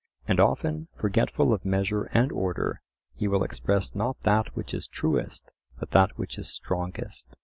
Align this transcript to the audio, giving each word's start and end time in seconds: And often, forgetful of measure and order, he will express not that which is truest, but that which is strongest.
And 0.27 0.39
often, 0.39 0.87
forgetful 0.99 1.53
of 1.53 1.63
measure 1.63 2.05
and 2.05 2.31
order, 2.31 2.81
he 3.13 3.27
will 3.27 3.43
express 3.43 3.93
not 3.93 4.19
that 4.21 4.55
which 4.55 4.73
is 4.73 4.87
truest, 4.87 5.51
but 5.77 5.91
that 5.91 6.17
which 6.17 6.39
is 6.39 6.51
strongest. 6.51 7.35